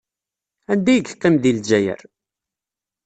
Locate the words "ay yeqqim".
0.91-1.35